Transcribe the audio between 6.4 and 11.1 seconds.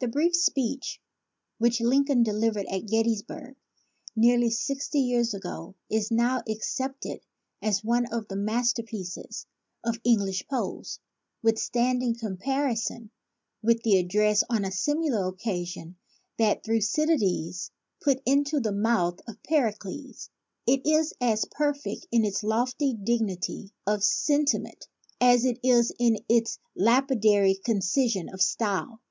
ac cepted as one of the masterpieces of English prose,